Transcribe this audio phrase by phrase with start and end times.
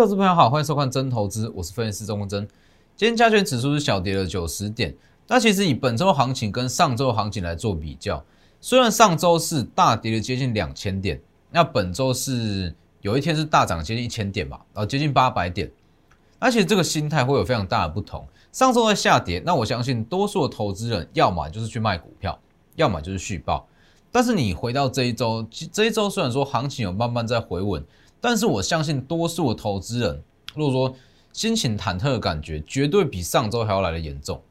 [0.00, 2.48] 各位投资朋友好，欢迎收看真投资，我是分析师钟国真。
[2.96, 4.96] 今天加权指数是小跌了九十点，
[5.28, 8.24] 那其实以本周行情跟上周行情来做比较，
[8.62, 15.70] 虽然上周是大跌了接近两千点，那本周是有一天是大涨接近一千点吧，然后接近八百点，
[16.38, 18.26] 而且这个心态会有非常大的不同。
[18.52, 22.40] 上周在下跌，那我相信多数的投资人要么就是去卖股票，
[22.74, 23.68] 要么就是续报。
[24.10, 27.84] 但是你回到这一周，这一周虽然说行情有慢慢在回稳。
[28.20, 30.22] 但是我相信多数投资人，
[30.54, 30.96] 如果说
[31.32, 34.42] 心情忐忑的感觉，绝对比上周还要来的严重。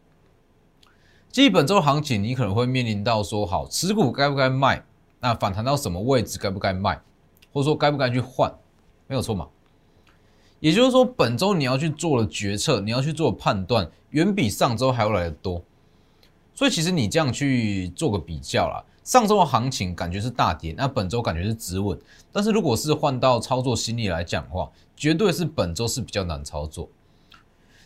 [1.31, 4.83] 基本周行情，你可能会面临到说，好持股该不该卖？
[5.19, 7.01] 那反弹到什么位置该不该卖？
[7.51, 8.51] 或者说该不该去换？
[9.07, 9.47] 没有错嘛？
[10.59, 15.63] 也就是说，本周你要去做的决策，你要去做判断，远比上周还要来的多。
[16.54, 18.83] 所以其实你这样去做个比较啦。
[19.10, 21.99] 上周的行情感觉是大跌，那本周感觉是止稳。
[22.32, 26.88] 但是如果是换到操作心理来讲的话，绝对是本周是比较难操作。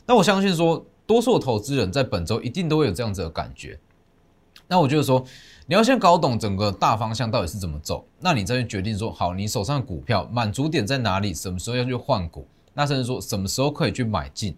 [0.05, 3.79] 那我相信说，多数投资人在本周一定都会有这样子的感觉。
[4.67, 5.23] 那我觉得说，
[5.65, 14.57] 你要先搞懂整个大方向到底是怎么走，那你再去决定说，好，你手上的股票满足点在哪里，什么时候要去换股，那甚至说什么时候可以去买进，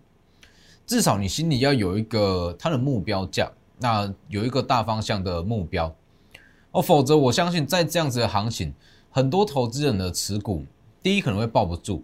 [0.88, 5.95] 至少你心里要有一个它的目标价，那有一个大方向的目标。
[6.75, 8.73] 哦，否则我相信在这样子的行情，
[9.09, 10.65] 很多投资人的持股，
[11.01, 12.03] 第一可能会抱不住，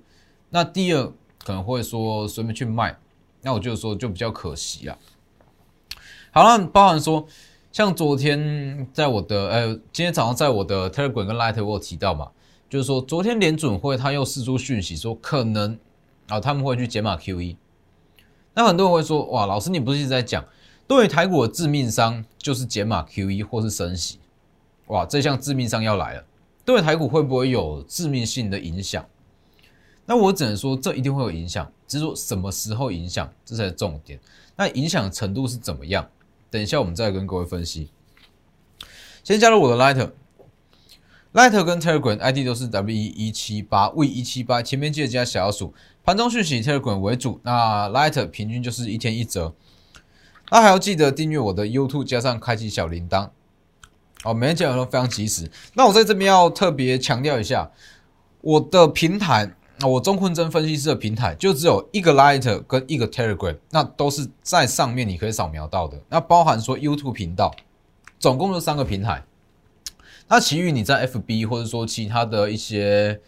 [0.49, 1.11] 那第二
[1.43, 2.97] 可能会说随便去卖，
[3.41, 4.97] 那我就说就比较可惜啊。
[6.31, 7.27] 好了，包含说
[7.73, 12.31] 像昨天在我的呃，今天早上在我的 Telegram 跟 Light 我有提到嘛，
[12.69, 15.77] 就是说昨天联准会他又释出讯息说可能
[16.29, 17.57] 啊他们会去减码 QE，
[18.53, 20.45] 那很多人会说哇，老师你不是一直在讲，
[20.87, 24.19] 对于台股的致命伤就是减码 QE 或是升息。
[24.91, 26.25] 哇，这项致命伤要来了，
[26.65, 29.05] 对台股会不会有致命性的影响？
[30.05, 34.19] 那我只能说，这一定会有影响，只是说什么时候影响，这才是重点。
[34.57, 36.09] 那影响程度是怎么样？
[36.49, 37.89] 等一下我们再跟各位分析。
[39.23, 45.73] 先加入我的 Lighter，Lighter 跟 Telegram ID 都是 W 一七八 V 一七八，前面记得加小数。
[46.03, 49.53] 盘中讯息 Telegram 为主，那 Lighter 平均就是一天一折。
[50.51, 53.29] 那还要记得订阅我的 YouTube，加上开启小铃铛。
[54.23, 55.49] 哦，每天讲都非常及时。
[55.73, 57.71] 那我在这边要特别强调一下，
[58.41, 59.51] 我的平台，
[59.81, 65.99] 我钟坤真分析师的平台就只有一个 Light 跟一个 Telegram，那都是在上面你可以扫描到的。
[66.07, 67.51] 那包含说 YouTube 频道，
[68.19, 69.23] 总共就三个平台。
[70.27, 73.19] 那其余你在 FB 或者说其他的一些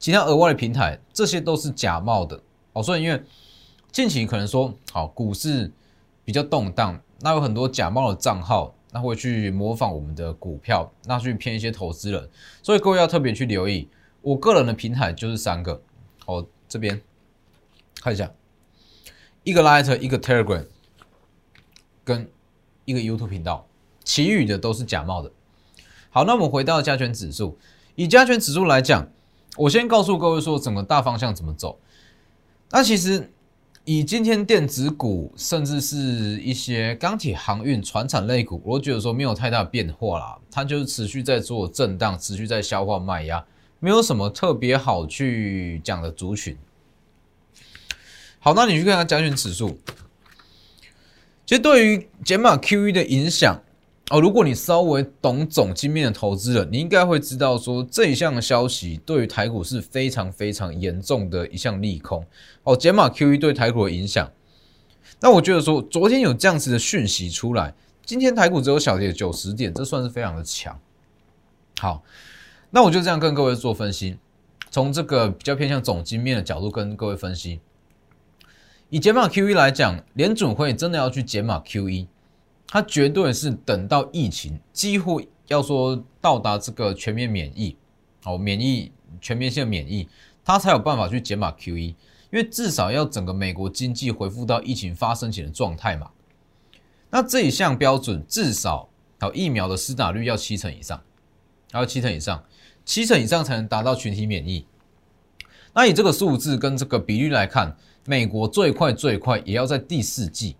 [0.00, 2.40] 其他额外的平台，这些都是假冒的。
[2.72, 3.22] 哦，所以因为
[3.92, 5.72] 近期可能说好股市
[6.24, 8.74] 比较动荡，那有很多假冒的账号。
[8.92, 12.28] 那会去模仿我们的股票，那去骗一些投资人，
[12.62, 13.88] 所以各位要特别去留意。
[14.22, 15.82] 我个人的平台就是三个，
[16.26, 17.00] 哦，这边
[18.00, 18.32] 看一下，
[19.44, 20.66] 一个 Lighter，一个 Telegram，
[22.04, 22.30] 跟
[22.84, 23.66] 一个 YouTube 频道，
[24.02, 25.30] 其余的都是假冒的。
[26.10, 27.58] 好，那我们回到加权指数，
[27.94, 29.08] 以加权指数来讲，
[29.56, 31.78] 我先告诉各位说整个大方向怎么走。
[32.70, 33.32] 那其实。
[33.84, 43.44] 以今天电子股，甚至是一些钢铁、航运、船产类股，我觉得说没有太大变化啦，它就是持续在做震荡，持续在消化卖压，
[43.78, 46.56] 没有什么特别好去讲的族群。
[48.38, 49.78] 好，那你去看看加权指数，
[51.46, 53.60] 其实对于减码 QE 的影响。
[54.10, 62.26] 哦，如果你稍微懂总经面的投资人，你应该会知道说这一项消息对于台股是非常非常严重的一项利空。
[62.64, 64.28] 哦，减码 QE 对台股的影响，
[65.20, 67.72] 那我觉得说昨天有这样子的讯息出来，
[68.04, 70.76] 今天台股只有小跌九十点，这算是非常的强。
[71.78, 72.02] 好，
[72.70, 74.16] 那我就这样跟各位做分析，
[74.72, 77.60] 从这个比较偏向总经面的角度跟各位分析，
[78.88, 82.08] 以减码 QE 来讲，联准会真的要去减码 QE。
[82.72, 87.76] 它绝对是等到疫情几乎要说到达这个全面免疫，
[88.24, 90.08] 哦，免疫全面性免疫，
[90.44, 91.96] 它才有办法去减码 QE，因
[92.30, 96.08] 为至少要整个美国经济恢复到疫情发生前的状态嘛。
[97.10, 98.88] 那这一项标准至少
[99.18, 101.02] 好疫苗的施打率要七成以上，
[101.72, 102.44] 要七成以上，
[102.84, 104.64] 七成以上才能达到群体免疫。
[105.74, 107.76] 那以这个数字跟这个比率来看，
[108.06, 110.54] 美国最快最快也要在第四季。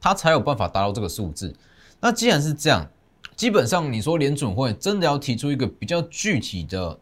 [0.00, 1.54] 它才有办法达到这个数字。
[2.00, 2.90] 那既然是这样，
[3.36, 6.98] 基本上你说联准会真的要提出一个比较具体的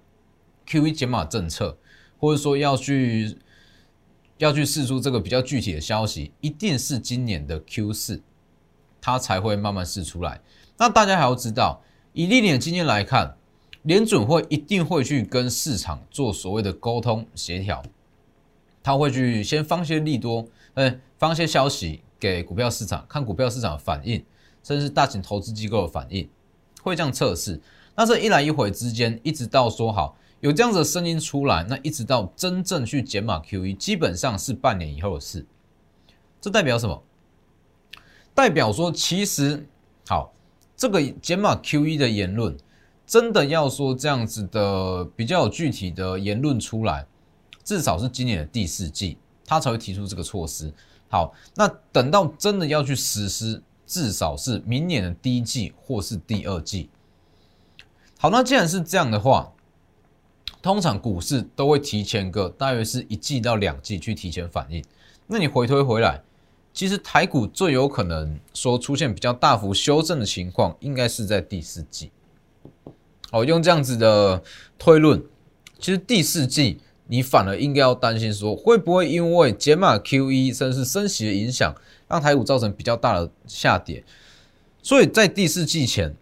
[0.67, 1.77] QE 减码政策，
[2.19, 3.39] 或者说要去
[4.39, 8.23] 要去试出这个比较具体的消息，一定是今年的 Q 四，
[9.01, 10.41] 它才会慢慢试出来。
[10.77, 13.37] 那大家还要知道，以历年经验来看，
[13.83, 17.83] 联准会一定会去跟市场做所谓的沟通协调。
[18.83, 24.25] 他会去先放些利多，嗯，放些消息给股票市场，看股票市场反应，
[24.63, 26.29] 甚至大型投资机构的反应，
[26.83, 27.61] 会这样测试。
[27.95, 35.45] 那这一来一回之间，一直到说好有这样子的声音出来，那一直到真正去减码 QE，基本上是半年以后的事。
[36.41, 37.03] 这代表什么？
[38.35, 39.67] 代表说，其实
[40.07, 40.33] 好，
[40.77, 42.57] 这个减码 QE 的言论，
[43.05, 47.05] 真的要说这样子的比较有具体的言论出来，
[47.65, 50.73] 至少是今年的第四季，他才会提出这个措施。
[51.09, 56.91] 好，那等到真的要去实施，至少是明年的第一季或是第二季。
[58.19, 59.53] 好，那既然是这样的话，
[60.61, 64.85] 通常股市都会提前个大约是一季到两季去提前反应。
[65.27, 66.23] 那你回推回来。
[66.75, 72.13] 其实台股最有可能说出现比较大幅修正的情况，应该是在第四季。
[73.33, 74.41] 好，用这样子的
[74.79, 75.21] 推论，
[75.81, 81.75] 其实第四季你反而应该要担心说，会不会因为减码 QE 甚至升息的影响，
[82.07, 84.05] 让台股造成比较大的下跌。
[84.81, 86.15] 所以在第四季前，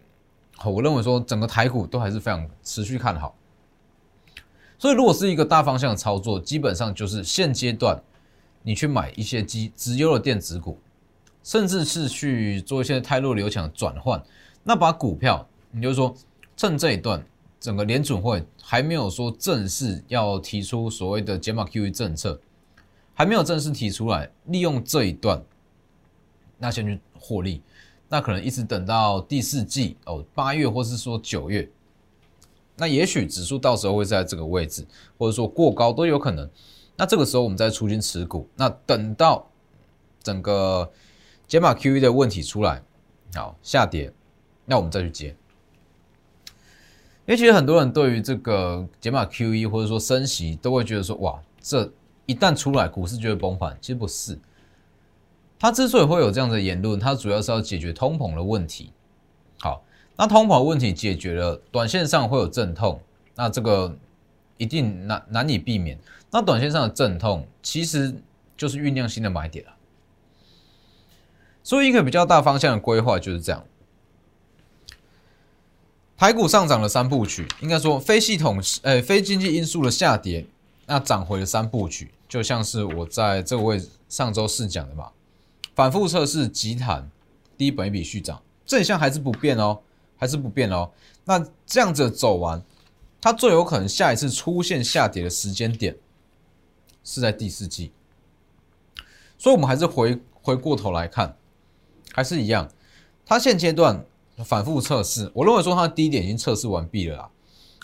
[0.65, 3.35] 我认为说整个台股都还是非常持续看好。
[4.79, 8.01] 所以如果是一个大方向的操作，基本上就是现阶段。
[8.63, 10.77] 你去买一些基直优的电子股，
[11.41, 14.21] 甚至是去做一些泰弱流强的转换，
[14.63, 16.13] 那把股票，你就说
[16.57, 17.25] 趁这一段
[17.59, 22.39] 整个联准会还没有说正式要提出所谓的减码 QE 政策，
[23.13, 25.43] 还没有正式提出来，利用这一段，
[26.57, 27.61] 那先去获利，
[28.07, 31.67] 那可能一直等到第四季哦，八月或是说九月，
[32.75, 34.85] 那也许指数到时候会在这个位置，
[35.17, 36.49] 或者说过高都有可能。
[36.95, 39.49] 那这个时候我们再出金持股，那等到
[40.21, 40.91] 整个
[41.47, 42.83] 解码 QE 的问题出来，
[43.33, 44.13] 好下跌，
[44.65, 45.35] 那我们再去接。
[47.27, 51.91] 因为其实很多人对于这个解码 QE 或者说升息，都会觉得说，哇，这
[52.25, 53.77] 一旦出来，股市就会崩盘。
[53.81, 54.39] 其实不是，
[55.59, 58.93] 它之所以会有这样的言论，它主要是要解决通膨的问题。
[59.59, 59.83] 好，
[60.15, 63.01] 那通膨问题解决了，短线上会有阵痛，
[63.35, 63.93] 那这个
[64.55, 65.99] 一定难难以避免。
[66.31, 68.15] 那短线上的阵痛，其实
[68.55, 69.71] 就是酝酿新的买点了。
[71.61, 73.65] 所以一个比较大方向的规划就是这样。
[76.17, 80.45] 台股上涨了三部曲，应该说非系统呃非经济因素的下跌，
[80.87, 85.11] 那涨回了三部曲，就像是我在这个位置上周四讲的嘛，
[85.75, 87.09] 反复测试急弹，
[87.55, 89.79] 低本一笔续涨，这一项还是不变哦，
[90.17, 90.91] 还是不变哦。
[91.25, 92.63] 那这样子走完，
[93.21, 95.95] 它最有可能下一次出现下跌的时间点。
[97.09, 97.93] 是在第四季，
[99.37, 101.37] 所以我们还是回回过头来看，
[102.11, 102.69] 还是一样，
[103.25, 104.05] 它现阶段
[104.43, 107.29] 反复测试，我认为说它的低点已经测试完毕了啦。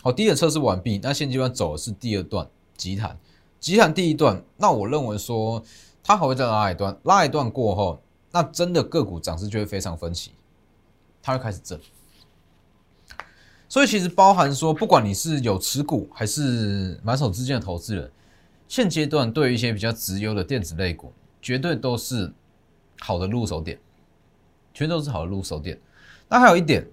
[0.02, 3.18] 好，低点测试完毕，那现阶段走的是第二段急弹，
[3.60, 5.64] 急弹第一段，那我认为说
[6.04, 8.02] 它还会再拉一段，拉一段过后，
[8.32, 10.32] 那真的个股涨势就会非常分歧，
[11.22, 11.80] 它会开始震。
[13.68, 18.12] 所以其实包含说，不管你是有持股还是满手资金的投资人。
[18.68, 22.32] 现阶段对于一些比较直优的电子类股，绝对都是
[23.00, 23.80] 好的入手点，
[24.74, 25.80] 全都是好的入手点。
[26.34, 26.84] 那还有一点，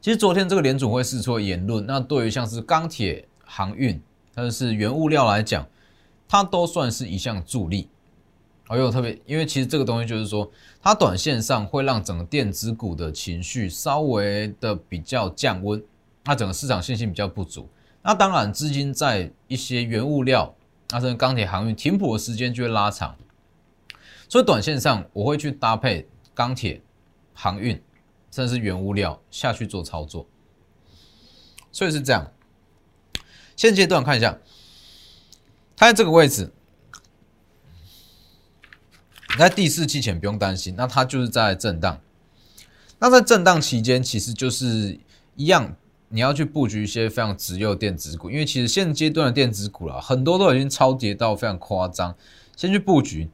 [0.00, 4.02] 其实昨天这个联总会释出言论，那对于像是钢铁、航运，
[4.34, 5.64] 或是原物料来讲，
[6.26, 7.88] 它都算是一项助力。
[8.66, 10.50] 还有特别，因为其实这个东西就是说，
[10.82, 15.80] 它短线上会让整个电子股的情绪稍微的比较降温，
[16.24, 17.68] 那整个市场信心比较不足。
[18.02, 20.52] 那当然，资金在一些原物料。
[20.90, 23.14] 那这钢铁航运停补的时间就会拉长，
[24.28, 26.82] 所以短线上我会去搭配钢铁、
[27.32, 27.80] 航运，
[28.34, 30.26] 甚至是原物料下去做操作。
[31.70, 32.32] 所以是这样。
[33.54, 34.40] 现阶段看一下，
[35.76, 36.52] 它在这个位置，
[39.38, 42.00] 在第四期前不用担心，那它就是在震荡。
[42.98, 44.98] 那在震荡期间，其实就是
[45.36, 45.76] 一样。
[46.08, 52.14] 你要去布局一些非常直优电子股，因为其实现阶段的电子股啦，很多都已经超跌到非常夸张。
[52.56, 53.28] 先去布局，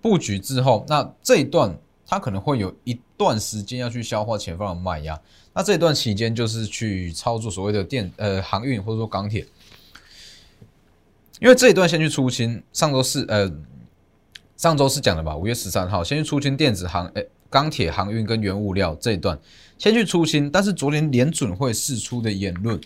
[0.00, 1.78] 布局之后，那这一段
[2.10, 5.20] 它可能会有一段时间要去消化前方的卖压。
[5.52, 9.46] 那这一段期间就是去操作所谓的电呃航运或者说钢铁，
[11.38, 12.62] 因为这一段先去出清。
[12.72, 13.52] 上周四呃
[14.56, 19.38] 上周四讲的吧，五月十三号先去出清电子航诶钢铁航运跟原物料这一段。
[19.76, 22.80] 先去出清，但是昨天联准会释出的言论，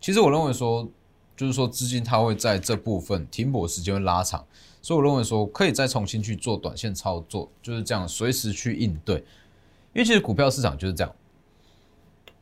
[0.00, 0.88] 其实我认为说，
[1.36, 4.44] 就是说资金它会在这部分停泊时间会拉长，
[4.80, 9.16] 所以我认为说可以再重新去做短线操作，就是这样随时去应对，
[9.94, 11.14] 因为其实股票市场就是这样，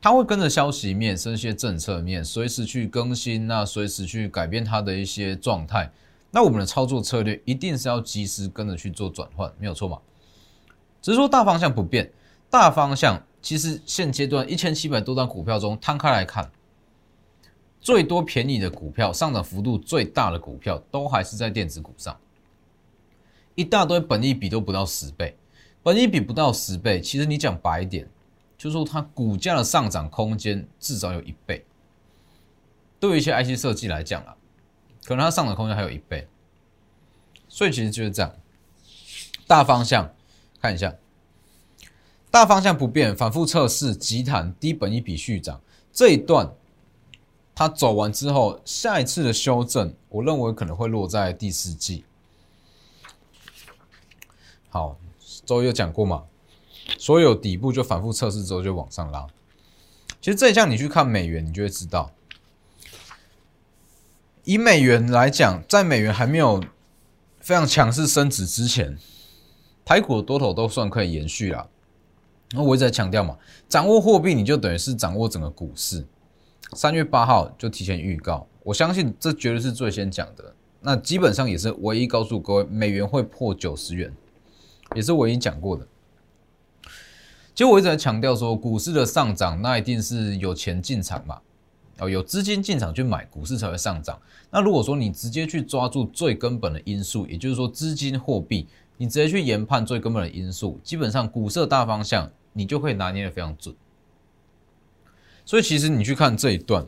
[0.01, 5.91] 它会跟着消息面、一些政策面，随时去更新，那随时去改变它的一些状态，
[6.31, 9.99] 那我们的操作策略一定是要及时跟着去做转换，没有错嘛？
[11.01, 12.11] 只是说大方向不变，
[12.49, 16.51] 大方向其实现阶段一千七百多张股票中摊开来看，
[17.81, 22.17] 最多便宜的股票、上涨幅度最大的股票，都还是在电子股上，
[23.55, 25.35] 一大堆本益比都不到十倍，
[25.83, 28.07] 本益比不到十倍，其实你讲白一点，
[28.57, 31.65] 就是说它股价的上涨空间至少有一倍。
[32.99, 34.37] 对于一些 IC 设计来讲啊。
[35.03, 36.27] 可能它上涨空间还有一倍，
[37.49, 38.31] 所以其实就是这样。
[39.47, 40.13] 大方向
[40.61, 40.93] 看一下，
[42.29, 45.59] 大方向不变，反复测试，急弹低本一笔续涨
[45.91, 46.53] 这一段，
[47.61, 52.03] 它走完之后，下一次的修正，我认为可能会落在第四季。
[54.69, 54.97] 好，
[55.45, 56.23] 周一有讲过嘛？
[56.97, 59.27] 所有底部就反复测试之后就往上拉。
[60.19, 62.11] 其实这一项你去看美元，你就会知道。
[64.43, 66.63] 以美元来讲，在美元还没有
[67.41, 68.97] 非常强势升值之前，
[69.85, 71.67] 台股的多头都算可以延续啦。
[72.53, 73.37] 那我一直在强调嘛，
[73.69, 76.07] 掌握货币你就等于是掌握整个股市。
[76.73, 80.55] 三月八号就提前预告，我相信这绝对是最先讲的。
[80.79, 84.11] 那基本上也是唯一告诉各位，美元会破九十元，
[84.95, 85.85] 也是唯一讲过的。
[87.53, 91.41] 其实我一直在强调说，股市的上涨，那一定是有钱进场嘛。
[91.99, 94.19] 哦，有资金进场去买，股市才会上涨。
[94.49, 98.65] 那如果说你直接去抓住最根本的因素，也就是说资金货币，
[98.97, 103.75] 你直接去研判最根本的因素，基本上股市的大方向你就会拿捏的非常准。
[105.51, 106.87] 所以其实你去看这一段，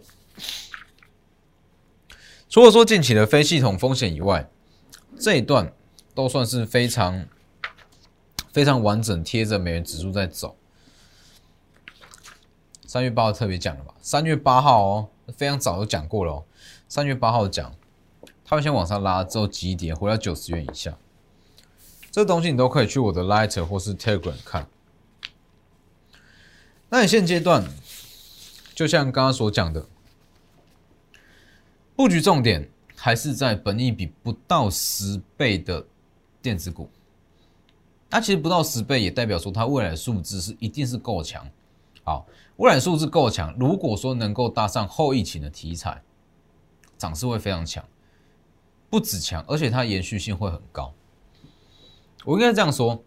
[2.48, 4.50] 除了说近期的非系统风险以外，
[5.20, 5.74] 这一段
[6.15, 7.27] 都算是非常
[8.53, 10.55] 非常完整，贴着美元指数在走。
[12.88, 13.96] 三月八号特别讲了吧？
[14.01, 16.46] 三月八号哦，非常早就讲过了哦。
[16.88, 17.75] 三月八号讲，
[18.46, 20.98] 它会先往上拉，之后急跌回到九十元以下。
[22.10, 24.70] 这东西你都可以去我的 Light 或是 Telegram 看。
[26.88, 27.65] 那你现阶段，
[28.74, 29.86] 就像刚刚所讲的，
[31.96, 35.86] 布局重点还是在本益比不到十倍的
[36.42, 36.89] 电子股。
[38.10, 41.48] 那其实不到十倍，也代表说它未来数字是一定是够强。
[42.03, 42.25] 好。
[42.58, 46.00] 未来数字够强，如果说能够搭上后疫情的题材，
[47.00, 47.84] 涨势会非常强，
[48.92, 50.94] 不止强，而且它延续性会很高。
[52.24, 53.03] 我应该这样说：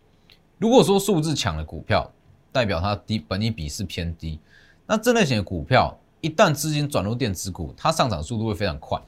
[0.58, 2.12] 如果说数字强的股票，
[2.50, 4.40] 代表它低本益比是偏低，
[4.86, 9.00] 那这类型的股票一旦资金转入电子股，它上涨速度会非常快。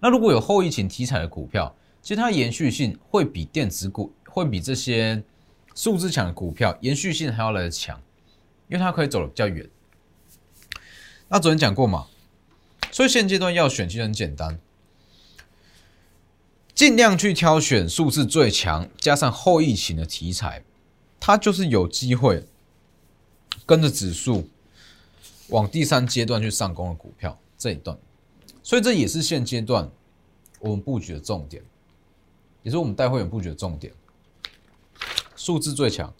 [0.00, 5.22] 那如果有后疫情题材的股票，其实它延续性会比电子股，会比这些
[5.74, 8.00] 数字强的股票延续性还要来的强。
[8.68, 9.64] 因为它可以走的比较远，
[11.28, 12.08] 那昨天讲过嘛，
[12.90, 14.58] 所以现阶段要选其实很简单，
[16.74, 20.64] 尽量去挑选数字最强，加上后疫情的题材，
[21.20, 22.44] 它就是有机会
[23.64, 24.48] 跟着指数
[25.48, 27.96] 往第三阶段去上攻的股票这一段，
[28.62, 29.88] 所以这也是现阶段
[30.60, 31.62] 我们布局的重点，
[32.62, 33.92] 也是我们带会员布局的重点，
[35.36, 36.12] 数字最强，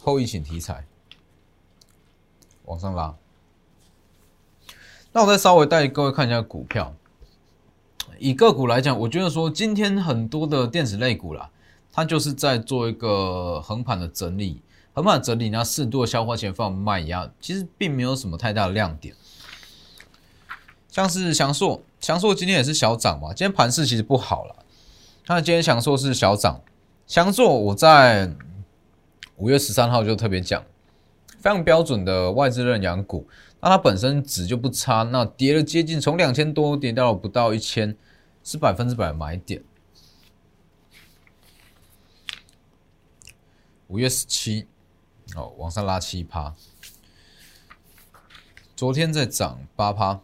[0.00, 0.84] 后疫情题材。
[2.66, 3.14] 往上拉，
[5.12, 6.92] 那我再稍微带各位看一下股票。
[8.18, 11.48] 以个股来讲，我觉得说今天很多的电子类股啦，
[11.92, 14.60] 它就是在做一个横盘的整理，
[14.96, 19.14] 横盘整理，那适度的消化前放卖压，其实并没有什么太大的亮点。
[20.88, 24.56] 像是翔硕，翔硕今天也是小涨嘛，今天盘势其实不好了。
[25.26, 26.62] 那今天翔硕是小涨，
[27.06, 28.34] 翔硕我在
[29.36, 30.64] 五月十三号就特别讲。
[31.40, 33.28] 非常标准的外资认养股，
[33.60, 37.94] 那它本身值就不差，那跌了接近从两千多跌到了不到一千，
[38.42, 39.62] 是百分之百买点。
[43.88, 44.66] 五月十七，
[45.34, 46.54] 哦，往上拉七趴，
[48.76, 50.20] 昨天在涨八趴，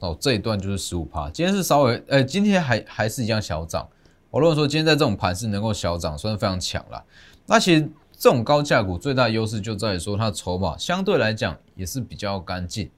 [0.00, 3.88] 哦，这一段就是十五趴，今天是稍微，呃，今天还还是一样小涨。
[4.30, 7.04] 我如果说今天在这种盘是能够小涨，算是非常强了。
[7.46, 7.88] 那其实。
[8.16, 12.88] 这种高价股最大优势就在于说，它筹码相对来讲也是比较干净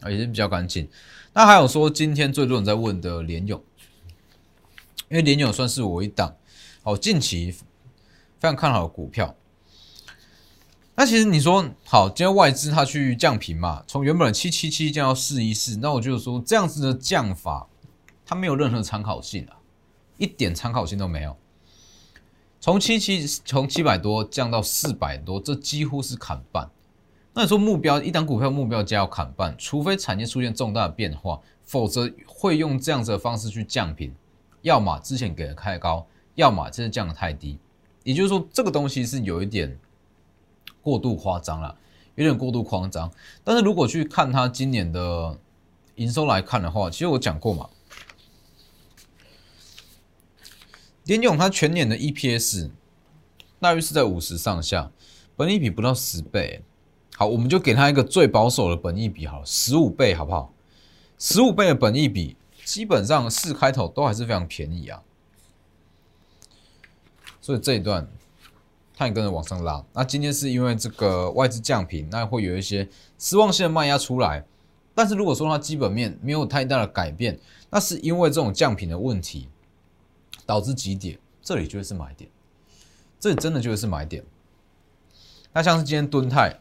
[0.00, 0.86] 啊，也是比较干净。
[1.32, 3.62] 那还有说，今天最多人在问的联勇，
[5.08, 6.36] 因为联勇算是我一档
[6.82, 7.62] 哦，近期非
[8.40, 9.34] 常看好的股票。
[10.96, 17.66] 那其实你说好，今天外资它去降频嘛，从原本的七七七降到四一四，那我就说这样子的降法，
[18.24, 19.58] 它没有任何参考性啊，
[20.18, 21.36] 一点参考性都没有。
[22.60, 26.70] 从七七从七百多降到四百多，这几乎是砍半。
[27.32, 34.14] 那你说目标一档股票目标价要砍半，除非产业出现重大的变化，否则会用这样子的方式去降频，
[34.62, 37.58] 要么之前给的太高，要么就是降的太低。
[38.04, 39.76] 也就是说，这个东西是有一点
[40.84, 41.76] 过度夸张了，
[42.14, 43.10] 有点过度夸张。
[43.42, 45.38] 但是如果去看它今年的
[45.96, 47.70] 营收来看的话，其实我讲过嘛，
[51.04, 52.70] 联咏它全年的 EPS
[53.58, 54.90] 大约是在五十上下，
[55.34, 56.62] 本益比不到十倍。
[57.16, 60.52] 好，我们就给它一个最保守的本益比，好，十五倍，好不好？
[61.18, 65.02] 十五倍的本益比，基本上四开头都还是非常便宜啊。
[67.40, 68.08] 所以这一段
[68.96, 69.84] 它也跟着往上拉。
[69.92, 74.44] 那今天是因为这个外资降频，那会有一些失望性的卖压出来。
[74.94, 77.38] 但是如果说它基本面没有太大的改变，
[77.70, 79.48] 那是因为这种降频的问题
[80.46, 82.30] 导致急跌，这里就会是买点。
[83.18, 84.24] 这里真的就会是买点。
[85.52, 86.56] 那像是今天敦泰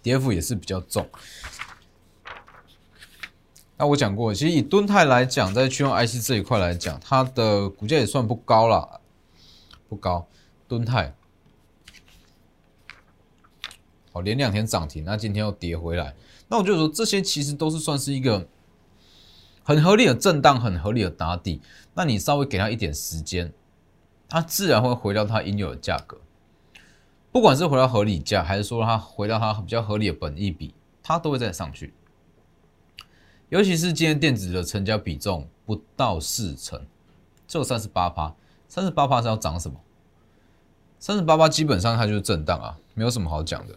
[0.00, 1.08] 跌幅也是比较重。
[3.76, 9.00] 那我讲过，其实以敦泰来讲，在驱动 IC 这一块来讲，它的股价也算不高了，
[9.88, 10.24] 不高。
[10.72, 11.14] 敦泰，
[14.10, 16.14] 好，连两天涨停，那今天又跌回来。
[16.48, 18.48] 那我就说，这些其实都是算是一个
[19.62, 21.60] 很合理的震荡，很合理的打底。
[21.92, 23.52] 那你稍微给它一点时间，
[24.30, 26.16] 它自然会回到它应有的价格。
[27.30, 31.92] 不管是回到合理价，还是说它回到它比较合理的本益比，它都会再上去。
[33.50, 36.80] 尤其是今天电子的成交比重不到四成，
[37.46, 38.34] 只有三十八趴，
[38.68, 39.78] 三十八趴是要涨什么？
[41.02, 43.76] 三十八八基本上它就是震荡啊，没有什么好讲的。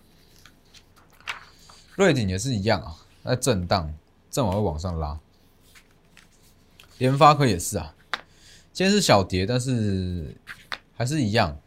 [1.96, 3.91] 瑞鼎也是一样啊，在震荡，
[4.29, 5.20] 正好会往上拉。
[7.00, 7.96] 联发科也是啊，
[8.72, 10.38] 今天是小跌，但是
[10.95, 11.58] 还是一样，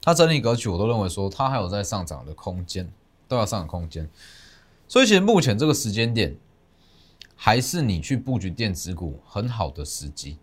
[0.00, 2.90] 它整理格局我都认为说它还有在上涨的空间，
[3.28, 4.08] 都要上涨空间。
[4.88, 6.34] 所以其实目前这个时间点。
[7.42, 10.36] 还是你去布局电子股很好的时机，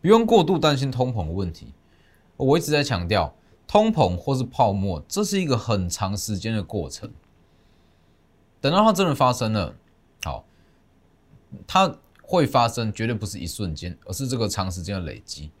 [0.00, 1.72] 不用过度担心通膨的问题。
[2.36, 3.32] 我一直在强调，
[3.70, 7.12] 通膨或是泡沫，这是一个很长时间的过程。
[8.60, 9.76] 等到它真的发生了，
[10.24, 10.44] 好，
[11.68, 15.52] 它会发生，绝对不是一瞬间，而是这个长时间的累积。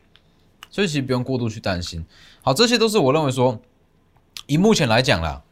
[0.70, 2.04] 所以其实不用过度去担心。
[2.42, 3.60] 好，这些都是我认为说，
[4.48, 5.44] 以目前来讲啦，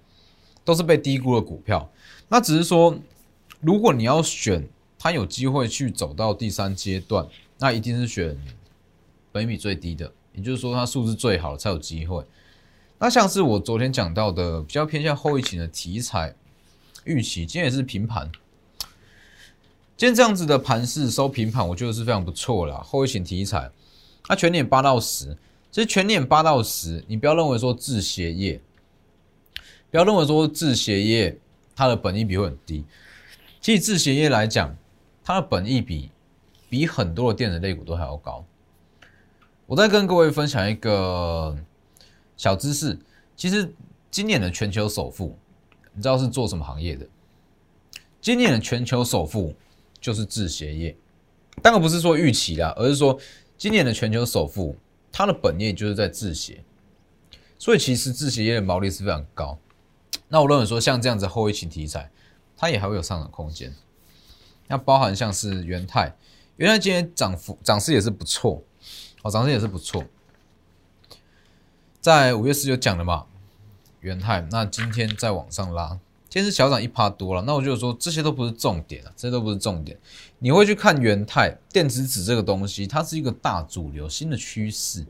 [0.65, 1.89] 都是被低估的股票。
[2.29, 2.99] 那只是说，
[3.61, 4.69] 如果你要选。
[5.01, 7.25] 它有机会去走到第三阶段，
[7.61, 8.37] 那一定是选
[9.31, 12.25] 本米最低的，也就是说它素质最好才有机会。
[12.99, 16.35] 那像是我昨天讲到的，比较偏向后疫情的题材，
[17.05, 18.31] 预期今天也是平盘。
[19.97, 22.81] 今天这样子的盘势收平盘，我觉得是非常不错啦。
[22.85, 23.71] 后疫情题材，
[24.29, 25.37] 那全年八到十，
[25.71, 28.61] 其实全年八到十，你不要认为说制鞋业，
[29.91, 31.39] 不要认为说制鞋业
[31.75, 32.85] 它的本益比会很低，
[33.61, 34.77] 其实制鞋业来讲。
[35.25, 36.11] 它的本益比
[36.71, 38.43] 比很多的电子类股都还要高。
[39.67, 41.55] 我再跟各位分享一个
[42.39, 42.99] 小知识，
[43.37, 43.71] 其实
[44.11, 45.37] 今年的全球首富，
[45.93, 47.07] 你知道是做什么行业的？
[48.21, 49.55] 今年的全球首富
[50.01, 50.97] 就是制鞋业。
[51.61, 53.19] 当然不是说预期啦，而是说
[53.57, 54.77] 今年的全球首富，
[55.11, 56.63] 它的本业就是在制鞋，
[57.59, 59.59] 所以其实制鞋业的毛利是非常高。
[60.29, 62.09] 那我认为说，像这样子后疫情题材，
[62.57, 63.75] 它也还会有上涨空间。
[64.69, 66.15] 那包含像是元泰，
[66.59, 68.63] 元泰今天涨幅涨势也是不错，
[69.23, 70.05] 哦，涨势也是不错。
[72.01, 73.27] 在五月十九讲了嘛，
[74.01, 75.89] 元泰，那今天再往上拉，
[76.29, 77.43] 今天是小涨一趴多了。
[77.43, 79.99] 那我就说这些都不是重点啊，这些都不是重点。
[80.39, 85.05] 你会去看元泰电子纸这个东西，它是一个大主流新的趋势。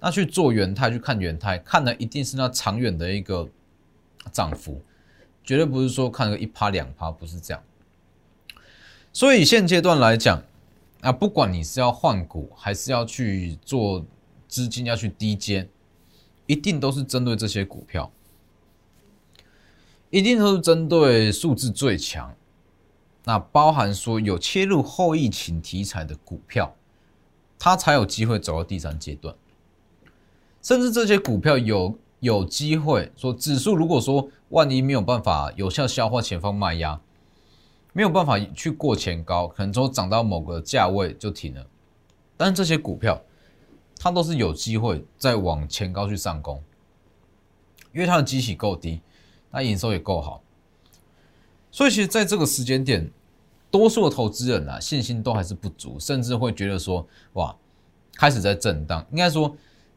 [0.00, 3.48] 那去做元泰，去看元泰，看的一定是那长远的一个
[4.32, 4.82] 涨幅，
[5.44, 7.62] 绝对不是说看个一趴两趴，不是这样。
[9.12, 10.42] 所以现阶段来讲，
[11.00, 14.04] 啊，不管你是要换股，还是要去做
[14.46, 15.68] 资金要去低阶，
[16.46, 18.10] 一定都是针对这些股票，
[20.10, 22.34] 一定都是针对数字最强，
[23.24, 26.74] 那包含说有切入后疫情题材的股票，
[27.58, 29.34] 它才有机会走到第三阶段，
[30.62, 37.00] 甚至这些股票有有机会说指数，如果说万一没有办法有效消化前方卖压。
[37.92, 41.66] 没有办法去过前高，可能说涨到某个价位就停了。
[42.36, 43.18] 但是这些股票，
[43.98, 46.62] 它都是有机会再往前高去上攻，
[47.92, 49.00] 因为它的基企够低，
[49.50, 50.42] 那营收也够好。
[51.70, 53.10] 所以其实在这个时间点，
[53.70, 57.54] 多数的投资人啊信心都还是不足，甚至会觉得说，哇，
[58.14, 59.04] 开始在震荡。
[59.10, 59.56] 应该说，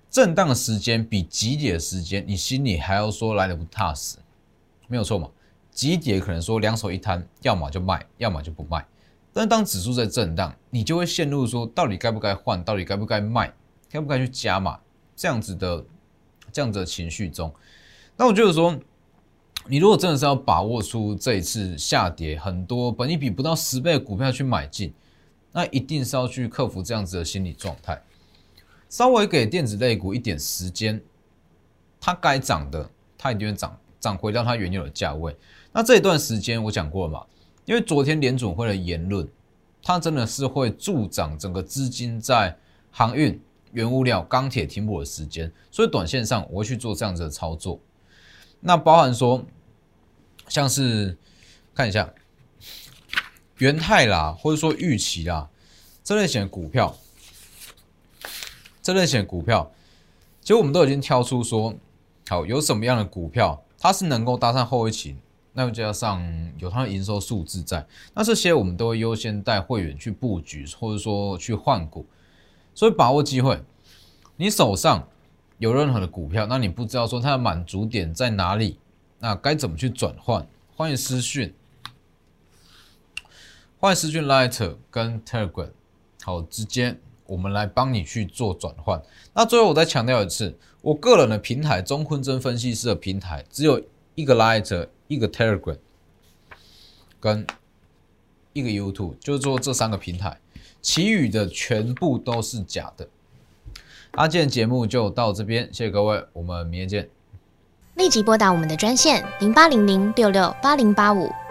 [0.10, 4.18] 震荡的时间比急跌的时间，你心里还要说来的不踏实，
[4.88, 5.30] 没有错嘛？
[5.72, 8.86] 急跌可能说两手一摊，要么就卖，要么就不卖。
[9.32, 13.54] 但是当指数在震荡，你就会陷入说到底该不该换，到底该不该卖，
[13.92, 14.80] 该不该去加码
[15.16, 15.86] 这样子的
[16.52, 17.54] 这样子的情绪中。
[18.16, 18.78] 那我觉得说，
[19.68, 24.94] 你如果真的是要把握出这一次下跌，很多本一比不到十倍的股票去买进，
[25.52, 28.02] 那一定是要去克服这样子的心理状态，
[28.90, 31.02] 稍微给电子类股一点时间，
[32.02, 35.36] 它该涨的，它一定会涨，涨回到它原有的价位。
[35.72, 37.26] 那这一段时间我讲过了嘛？
[37.66, 39.28] 因为昨天联准会的言论，
[39.84, 42.58] 它真的是会助长整个资金在
[42.90, 43.40] 航运、
[43.72, 47.80] 原物料、钢铁停泊的时间，所以短线上我会去做这样子的操作。
[48.60, 49.44] 那包含说，
[50.48, 51.18] 像是
[51.74, 52.14] 看一下
[53.58, 55.50] 元泰啦，或者说预期啦
[56.04, 56.96] 这类型的股票，
[58.82, 59.72] 这类型的股票，
[60.42, 61.76] 其实我们都已经挑出说，
[62.28, 65.16] 好有什么样的股票，它是能够搭上后一期。
[65.52, 66.24] 那又加上
[66.58, 72.06] 有它的营收数字在，那这些我们都会优先带会员去布局，或者说去换股，
[72.74, 73.62] 所以把握机会。
[74.38, 75.08] 你手上
[75.58, 78.80] 有任何的股票，那你不知道说它的满足点在哪里，
[79.20, 80.48] 那该怎么去转换？
[80.76, 81.54] 欢迎私讯，
[83.80, 85.72] 欢迎私讯 Light 跟 Telegram，
[86.24, 89.02] 好，直接我们来帮你去做转换。
[89.34, 93.82] 那最后我再强调一次，我个人的平台中坤真分析师的平台只有
[94.16, 94.88] 一个 Light。
[95.10, 95.76] 一个 Telegram
[97.20, 97.48] 跟
[98.54, 100.40] 一个 YouTube，就是说这三个平台，
[100.82, 103.08] 其余的全部都是假的。
[104.12, 107.10] 阿健节目就到这边，谢谢各位，我们明天见。
[107.96, 111.30] 立即拨打我们的专线零八零零六六八零八五